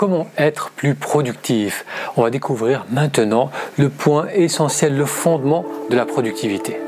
[0.00, 1.84] Comment être plus productif
[2.16, 6.78] On va découvrir maintenant le point essentiel, le fondement de la productivité.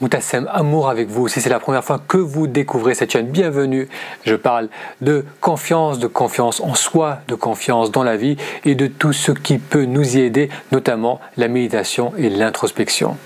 [0.00, 1.26] Moutassem, amour avec vous.
[1.26, 3.88] Si c'est la première fois que vous découvrez cette chaîne, bienvenue.
[4.24, 4.68] Je parle
[5.00, 9.32] de confiance, de confiance en soi, de confiance dans la vie et de tout ce
[9.32, 13.16] qui peut nous y aider, notamment la méditation et l'introspection.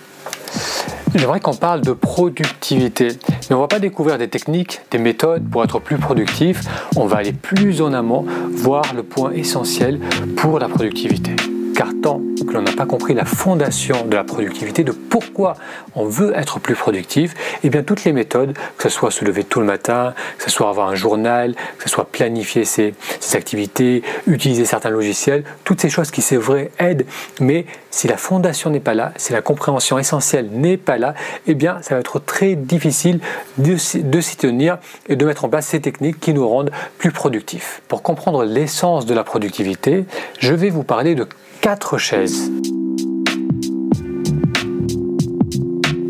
[1.14, 5.48] J'aimerais qu'on parle de productivité, mais on ne va pas découvrir des techniques, des méthodes
[5.50, 6.62] pour être plus productif,
[6.96, 10.00] on va aller plus en amont, voir le point essentiel
[10.36, 11.34] pour la productivité
[11.78, 15.54] car tant que l'on n'a pas compris la fondation de la productivité, de pourquoi
[15.94, 19.24] on veut être plus productif, et eh bien toutes les méthodes, que ce soit se
[19.24, 22.94] lever tout le matin, que ce soit avoir un journal, que ce soit planifier ses,
[23.34, 27.06] activités, utiliser certains logiciels, toutes ces choses qui c'est vrai aident,
[27.38, 31.14] mais si la fondation n'est pas là, si la compréhension essentielle n'est pas là,
[31.46, 33.20] eh bien ça va être très difficile
[33.56, 37.12] de, de s'y tenir et de mettre en place ces techniques qui nous rendent plus
[37.12, 37.82] productifs.
[37.86, 40.06] Pour comprendre l'essence de la productivité,
[40.40, 41.28] je vais vous parler de
[41.60, 42.50] quatre chaises.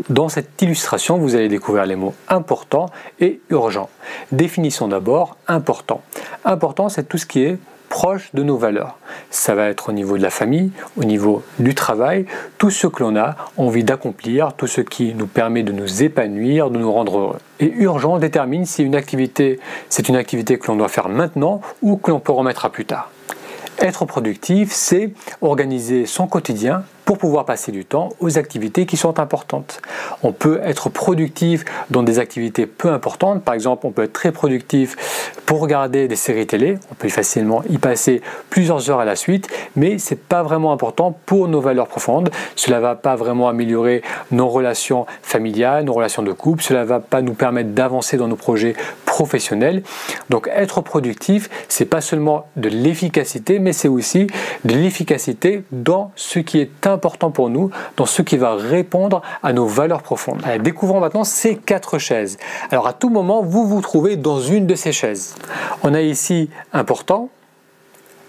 [0.09, 2.87] Dans cette illustration, vous allez découvrir les mots important
[3.19, 3.89] et urgent.
[4.31, 6.01] Définissons d'abord important.
[6.45, 7.57] Important, c'est tout ce qui est
[7.89, 8.97] proche de nos valeurs.
[9.31, 12.25] Ça va être au niveau de la famille, au niveau du travail,
[12.57, 16.69] tout ce que l'on a envie d'accomplir, tout ce qui nous permet de nous épanouir,
[16.69, 17.39] de nous rendre heureux.
[17.59, 21.97] Et urgent détermine si une activité, c'est une activité que l'on doit faire maintenant ou
[21.97, 23.09] que l'on peut remettre à plus tard.
[23.81, 29.19] Être productif, c'est organiser son quotidien pour pouvoir passer du temps aux activités qui sont
[29.19, 29.81] importantes.
[30.21, 33.43] On peut être productif dans des activités peu importantes.
[33.43, 36.77] Par exemple, on peut être très productif pour regarder des séries télé.
[36.91, 38.21] On peut facilement y passer
[38.51, 42.29] plusieurs heures à la suite, mais ce n'est pas vraiment important pour nos valeurs profondes.
[42.55, 46.61] Cela va pas vraiment améliorer nos relations familiales, nos relations de couple.
[46.61, 48.75] Cela ne va pas nous permettre d'avancer dans nos projets
[50.29, 54.27] Donc être productif, c'est pas seulement de l'efficacité, mais c'est aussi
[54.65, 59.21] de l'efficacité dans ce qui est important important pour nous, dans ce qui va répondre
[59.41, 60.41] à nos valeurs profondes.
[60.61, 62.37] découvrons maintenant ces quatre chaises.
[62.71, 65.35] Alors à tout moment, vous vous trouvez dans une de ces chaises.
[65.81, 67.29] On a ici important,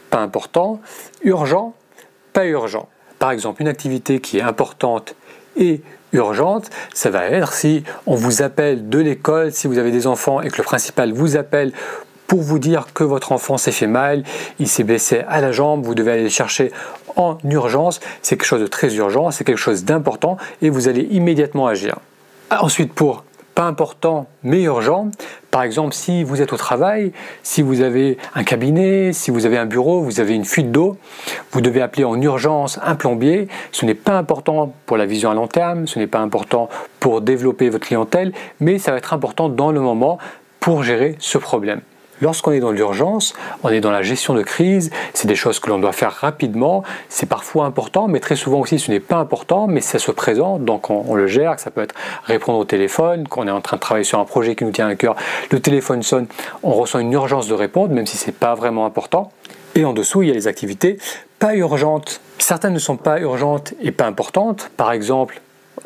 [0.09, 0.81] pas important,
[1.25, 1.75] urgent,
[2.33, 2.89] pas urgent.
[3.19, 5.17] Par exemple, une activité qui est importante
[5.57, 5.83] et
[6.13, 10.41] urgente, ça va être si on vous appelle de l'école, si vous avez des enfants
[10.41, 11.73] et que le principal vous appelle
[12.27, 14.23] pour vous dire que votre enfant s'est fait mal,
[14.61, 16.71] il s'est blessé à la jambe, vous devez aller le chercher
[17.17, 21.09] en urgence, c'est quelque chose de très urgent, c'est quelque chose d'important et vous allez
[21.11, 21.99] immédiatement agir.
[22.51, 23.25] Ensuite, pour
[23.67, 25.11] important mais urgent,
[25.51, 27.13] par exemple si vous êtes au travail,
[27.43, 30.97] si vous avez un cabinet, si vous avez un bureau, vous avez une fuite d'eau,
[31.53, 35.35] vous devez appeler en urgence un plombier, ce n'est pas important pour la vision à
[35.35, 36.69] long terme, ce n'est pas important
[36.99, 40.19] pour développer votre clientèle, mais ça va être important dans le moment
[40.61, 41.81] pour gérer ce problème.
[42.21, 45.71] Lorsqu'on est dans l'urgence, on est dans la gestion de crise, c'est des choses que
[45.71, 49.67] l'on doit faire rapidement, c'est parfois important, mais très souvent aussi ce n'est pas important,
[49.67, 51.95] mais ça se présente, donc on, le gère, ça peut être
[52.25, 54.71] répondre au téléphone, quand on est en train de travailler sur un projet qui nous
[54.71, 55.17] tient à cœur,
[55.51, 56.27] le téléphone sonne,
[56.63, 59.33] on ressent une urgence de répondre, même si ce n'est pas vraiment important.
[59.75, 60.99] Et en dessous, il y a les activités
[61.39, 62.21] pas urgentes.
[62.39, 64.71] Certaines ne sont pas urgentes et pas importantes.
[64.77, 65.41] Par exemple,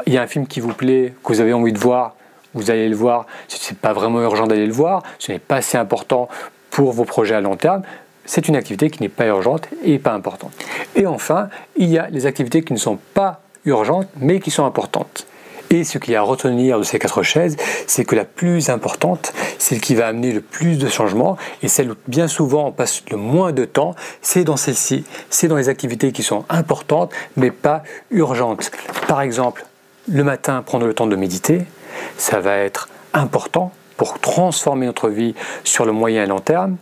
[0.07, 2.17] il y a un film qui vous plaît, que vous avez envie de voir,
[2.55, 5.57] vous allez le voir, ce n'est pas vraiment urgent d'aller le voir, ce n'est pas
[5.57, 6.29] assez important
[6.71, 7.83] pour vos projets à long terme,
[8.25, 10.53] c'est une activité qui n'est pas urgente et pas importante.
[10.97, 14.65] Et enfin, il y a les activités qui ne sont pas urgentes mais qui sont
[14.65, 15.27] importantes.
[15.71, 17.57] Et ce qu'il y a à retenir de ces quatre chaises,
[17.87, 21.93] c'est que la plus importante, celle qui va amener le plus de changements, et celle
[21.93, 25.05] où bien souvent on passe le moins de temps, c'est dans celle-ci.
[25.31, 28.71] C'est dans les activités qui sont importantes, mais pas urgentes.
[29.09, 29.65] Par exemple,
[30.07, 31.63] le matin, prendre le temps de méditer,
[32.17, 36.77] ça va être important pour transformer notre vie sur le moyen et long terme,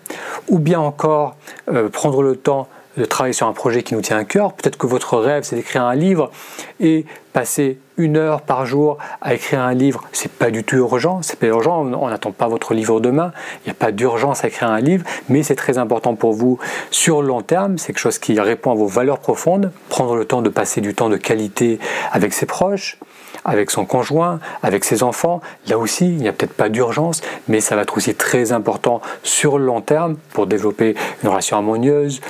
[0.48, 1.36] ou bien encore
[1.70, 4.52] euh, prendre le temps de travailler sur un projet qui nous tient à cœur.
[4.52, 6.30] Peut-être que votre rêve, c'est d'écrire un livre
[6.78, 11.20] et passer une heure par jour à écrire un livre, c'est pas du tout urgent,
[11.22, 14.48] c'est pas urgent, on n'attend pas votre livre demain, il n'y a pas d'urgence à
[14.48, 16.58] écrire un livre, mais c'est très important pour vous
[16.90, 20.24] sur le long terme, c'est quelque chose qui répond à vos valeurs profondes, prendre le
[20.24, 21.78] temps de passer du temps de qualité
[22.12, 22.98] avec ses proches,
[23.44, 25.40] avec son conjoint, avec ses enfants.
[25.68, 29.00] Là aussi, il n'y a peut-être pas d'urgence, mais ça va être aussi très important
[29.22, 32.20] sur le long terme pour développer une relation harmonieuse.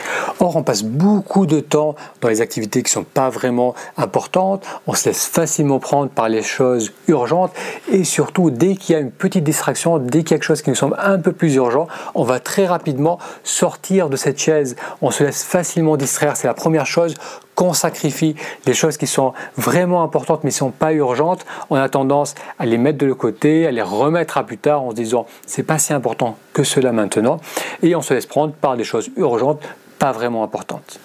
[0.41, 4.65] Or, on passe beaucoup de temps dans les activités qui ne sont pas vraiment importantes.
[4.87, 7.53] On se laisse facilement prendre par les choses urgentes
[7.91, 10.63] et surtout, dès qu'il y a une petite distraction, dès qu'il y a quelque chose
[10.63, 14.77] qui nous semble un peu plus urgent, on va très rapidement sortir de cette chaise.
[15.01, 16.37] On se laisse facilement distraire.
[16.37, 17.15] C'est la première chose
[17.63, 18.35] qu'on sacrifie,
[18.67, 22.67] les choses qui sont vraiment importantes mais ne sont pas urgentes, on a tendance à
[22.67, 25.79] les mettre de côté, à les remettre à plus tard en se disant c'est pas
[25.79, 27.39] si important que cela maintenant
[27.85, 29.63] et on se laisse prendre par des choses urgentes
[30.01, 30.99] pas vraiment importantes.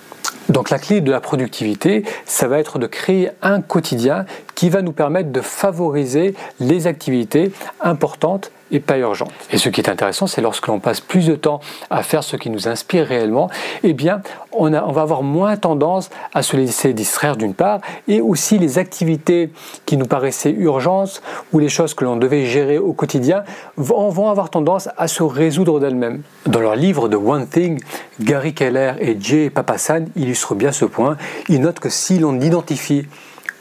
[0.50, 4.25] Donc la clé de la productivité, ça va être de créer un quotidien
[4.56, 7.51] qui va nous permettre de favoriser les activités
[7.81, 9.31] importantes et pas urgentes.
[9.52, 11.60] Et ce qui est intéressant, c'est lorsque l'on passe plus de temps
[11.90, 13.50] à faire ce qui nous inspire réellement,
[13.84, 14.22] eh bien,
[14.52, 18.78] on, on va avoir moins tendance à se laisser distraire d'une part, et aussi les
[18.78, 19.52] activités
[19.86, 21.22] qui nous paraissaient urgentes
[21.54, 23.44] ou les choses que l'on devait gérer au quotidien
[23.75, 26.22] vont, vont avoir tendance à se résoudre d'elles-mêmes.
[26.46, 27.81] Dans leur livre de One Thing,
[28.19, 31.18] Gary Keller et Jay Papasan illustrent bien ce point.
[31.50, 33.06] Ils notent que si l'on identifie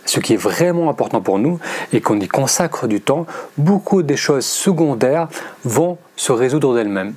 [0.07, 1.59] ce qui est vraiment important pour nous
[1.93, 3.27] et qu'on y consacre du temps,
[3.59, 5.29] beaucoup des choses secondaires
[5.65, 7.15] vont se résoudre d'elles-mêmes.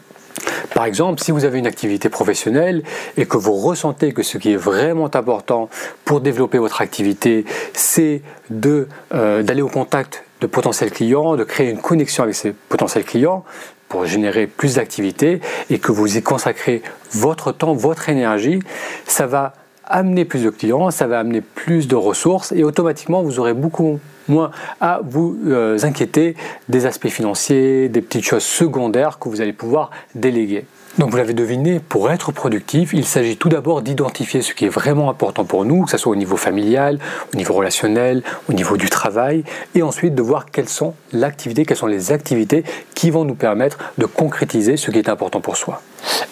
[0.74, 2.83] Par exemple, si vous avez une activité professionnelle
[3.18, 5.69] et que vous ressentez que ce qui est vraiment important
[6.06, 8.21] pour développer votre activité, c'est
[8.51, 13.44] euh, d'aller au contact de potentiels clients, de créer une connexion avec ces potentiels clients
[13.89, 18.59] pour générer plus d'activités et que vous y consacrez votre temps, votre énergie,
[19.07, 19.53] ça va
[19.89, 24.00] amener plus de clients, ça va amener plus de ressources et automatiquement vous aurez beaucoup
[24.27, 26.36] moins à vous euh, inquiéter
[26.69, 30.65] des aspects financiers, des petites choses secondaires que vous allez pouvoir déléguer.
[30.97, 34.69] Donc vous l'avez deviné, pour être productif, il s'agit tout d'abord d'identifier ce qui est
[34.69, 37.00] vraiment important pour nous, que ce soit au niveau familial,
[37.33, 39.44] au niveau relationnel, au niveau du travail,
[39.75, 42.63] et ensuite de voir quelles sont l'activité, quelles sont les activités
[42.95, 45.81] qui vont nous permettre de concrétiser ce qui est important pour soi.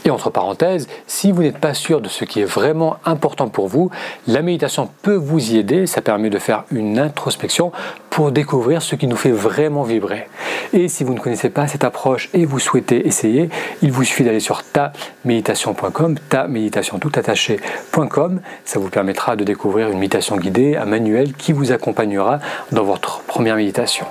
[0.05, 3.67] Et entre parenthèses, si vous n'êtes pas sûr de ce qui est vraiment important pour
[3.67, 3.89] vous,
[4.27, 5.85] la méditation peut vous y aider.
[5.85, 7.71] Ça permet de faire une introspection
[8.09, 10.27] pour découvrir ce qui nous fait vraiment vibrer.
[10.73, 13.49] Et si vous ne connaissez pas cette approche et vous souhaitez essayer,
[13.81, 18.41] il vous suffit d'aller sur taméditation.com, ta méditation tout attaché.com.
[18.65, 22.39] Ça vous permettra de découvrir une méditation guidée, un manuel qui vous accompagnera
[22.71, 24.05] dans votre première méditation.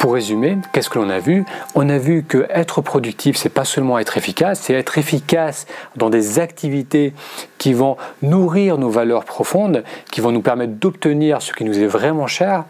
[0.00, 1.44] Pour résumer, qu'est-ce que l'on a vu?
[1.74, 6.08] On a vu que être productif, c'est pas seulement être efficace, c'est être efficace dans
[6.08, 7.12] des activités
[7.58, 11.86] qui vont nourrir nos valeurs profondes, qui vont nous permettre d'obtenir ce qui nous est
[11.86, 12.64] vraiment cher.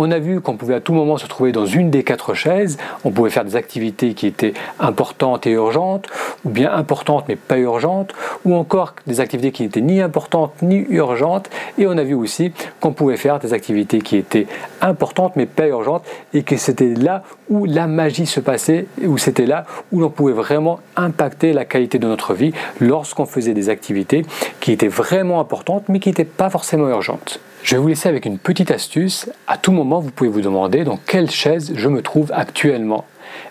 [0.00, 2.78] On a vu qu'on pouvait à tout moment se trouver dans une des quatre chaises,
[3.02, 6.06] on pouvait faire des activités qui étaient importantes et urgentes,
[6.44, 8.12] ou bien importantes mais pas urgentes,
[8.44, 12.52] ou encore des activités qui n'étaient ni importantes ni urgentes, et on a vu aussi
[12.78, 14.46] qu'on pouvait faire des activités qui étaient
[14.80, 19.46] importantes mais pas urgentes, et que c'était là où la magie se passait, où c'était
[19.46, 24.24] là où l'on pouvait vraiment impacter la qualité de notre vie lorsqu'on faisait des activités
[24.60, 27.40] qui étaient vraiment importantes mais qui n'étaient pas forcément urgentes.
[27.62, 29.28] Je vais vous laisser avec une petite astuce.
[29.46, 33.04] À tout moment, vous pouvez vous demander dans quelle chaise je me trouve actuellement.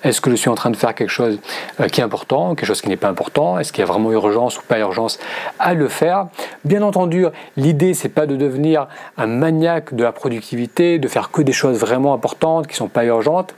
[0.04, 1.40] Est-ce que je suis en train de faire quelque chose
[1.80, 3.60] euh, qui est important, quelque chose qui n'est pas important?
[3.60, 5.20] Est-ce qu'il y a vraiment urgence ou pas urgence
[5.60, 6.28] à le faire?
[6.66, 7.26] Bien entendu,
[7.56, 8.88] l'idée c'est pas de devenir
[9.18, 13.06] un maniaque de la productivité, de faire que des choses vraiment importantes qui sont pas
[13.06, 13.54] urgentes,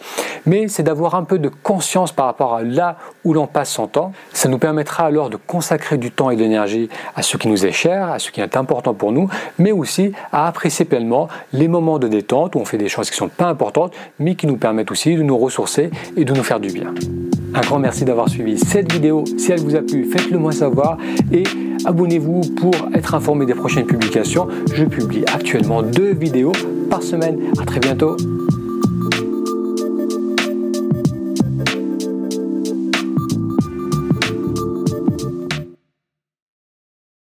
[0.46, 3.88] mais c'est d'avoir un peu de conscience par rapport à là où l'on passe son
[3.88, 4.12] temps.
[4.34, 7.66] Ça nous permettra alors de consacrer du temps et de l'énergie à ce qui nous
[7.66, 11.68] est cher, à ce qui est important pour nous, mais aussi à apprécier pleinement les
[11.68, 14.58] moments de détente où on fait des choses qui sont pas importantes, mais qui nous
[14.58, 16.94] permettent aussi de nous ressourcer et de nous faire du bien.
[17.54, 19.24] Un grand merci d'avoir suivi cette vidéo.
[19.38, 20.98] Si elle vous a plu, faites-le moi savoir
[21.32, 21.44] et
[21.86, 24.48] abonnez-vous pour être informé des prochaines publications.
[24.74, 26.52] Je publie actuellement deux vidéos
[26.90, 27.40] par semaine.
[27.60, 28.16] À très bientôt.